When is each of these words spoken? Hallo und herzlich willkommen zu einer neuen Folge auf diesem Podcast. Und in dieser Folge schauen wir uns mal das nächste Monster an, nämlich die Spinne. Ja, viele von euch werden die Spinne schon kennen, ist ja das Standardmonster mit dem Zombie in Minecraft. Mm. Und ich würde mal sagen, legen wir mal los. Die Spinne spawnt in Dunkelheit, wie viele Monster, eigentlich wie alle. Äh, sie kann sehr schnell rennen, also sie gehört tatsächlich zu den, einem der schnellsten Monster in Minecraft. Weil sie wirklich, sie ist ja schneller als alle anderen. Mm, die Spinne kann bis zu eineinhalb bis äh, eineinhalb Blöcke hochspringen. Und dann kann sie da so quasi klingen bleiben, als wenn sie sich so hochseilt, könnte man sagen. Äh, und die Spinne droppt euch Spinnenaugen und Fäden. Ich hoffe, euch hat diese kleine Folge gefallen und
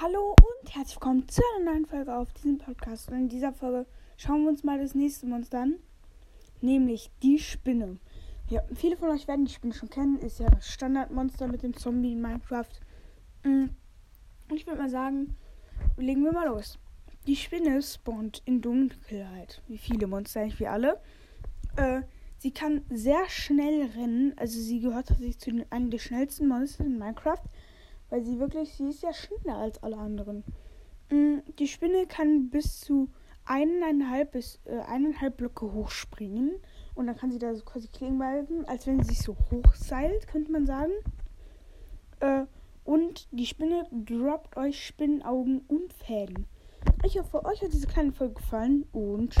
Hallo 0.00 0.28
und 0.30 0.76
herzlich 0.76 0.94
willkommen 0.94 1.28
zu 1.28 1.42
einer 1.56 1.72
neuen 1.72 1.84
Folge 1.84 2.14
auf 2.14 2.32
diesem 2.32 2.58
Podcast. 2.58 3.10
Und 3.10 3.16
in 3.16 3.28
dieser 3.28 3.52
Folge 3.52 3.84
schauen 4.16 4.44
wir 4.44 4.50
uns 4.50 4.62
mal 4.62 4.78
das 4.78 4.94
nächste 4.94 5.26
Monster 5.26 5.62
an, 5.62 5.74
nämlich 6.60 7.10
die 7.20 7.40
Spinne. 7.40 7.98
Ja, 8.48 8.62
viele 8.76 8.96
von 8.96 9.08
euch 9.10 9.26
werden 9.26 9.46
die 9.46 9.52
Spinne 9.52 9.74
schon 9.74 9.90
kennen, 9.90 10.20
ist 10.20 10.38
ja 10.38 10.48
das 10.50 10.68
Standardmonster 10.68 11.48
mit 11.48 11.64
dem 11.64 11.76
Zombie 11.76 12.12
in 12.12 12.22
Minecraft. 12.22 12.70
Mm. 13.42 13.70
Und 14.48 14.56
ich 14.56 14.68
würde 14.68 14.80
mal 14.80 14.88
sagen, 14.88 15.34
legen 15.96 16.22
wir 16.22 16.32
mal 16.32 16.46
los. 16.46 16.78
Die 17.26 17.34
Spinne 17.34 17.82
spawnt 17.82 18.40
in 18.44 18.62
Dunkelheit, 18.62 19.62
wie 19.66 19.78
viele 19.78 20.06
Monster, 20.06 20.42
eigentlich 20.42 20.60
wie 20.60 20.68
alle. 20.68 21.00
Äh, 21.74 22.02
sie 22.36 22.52
kann 22.52 22.84
sehr 22.88 23.28
schnell 23.28 23.90
rennen, 23.96 24.32
also 24.36 24.60
sie 24.60 24.78
gehört 24.78 25.08
tatsächlich 25.08 25.38
zu 25.38 25.50
den, 25.50 25.72
einem 25.72 25.90
der 25.90 25.98
schnellsten 25.98 26.46
Monster 26.46 26.84
in 26.84 27.00
Minecraft. 27.00 27.42
Weil 28.10 28.24
sie 28.24 28.38
wirklich, 28.38 28.72
sie 28.74 28.88
ist 28.88 29.02
ja 29.02 29.12
schneller 29.12 29.56
als 29.56 29.82
alle 29.82 29.96
anderen. 29.96 30.44
Mm, 31.10 31.38
die 31.58 31.68
Spinne 31.68 32.06
kann 32.06 32.50
bis 32.50 32.80
zu 32.80 33.10
eineinhalb 33.44 34.32
bis 34.32 34.60
äh, 34.66 34.78
eineinhalb 34.80 35.38
Blöcke 35.38 35.72
hochspringen. 35.72 36.52
Und 36.94 37.06
dann 37.06 37.16
kann 37.16 37.30
sie 37.30 37.38
da 37.38 37.54
so 37.54 37.64
quasi 37.64 37.88
klingen 37.88 38.18
bleiben, 38.18 38.64
als 38.66 38.86
wenn 38.86 39.02
sie 39.02 39.14
sich 39.14 39.22
so 39.22 39.36
hochseilt, 39.50 40.26
könnte 40.28 40.52
man 40.52 40.66
sagen. 40.66 40.92
Äh, 42.20 42.44
und 42.84 43.28
die 43.32 43.46
Spinne 43.46 43.86
droppt 43.92 44.56
euch 44.56 44.86
Spinnenaugen 44.86 45.60
und 45.68 45.92
Fäden. 45.92 46.46
Ich 47.04 47.18
hoffe, 47.18 47.44
euch 47.44 47.62
hat 47.62 47.72
diese 47.72 47.86
kleine 47.86 48.12
Folge 48.12 48.34
gefallen 48.34 48.86
und 48.92 49.34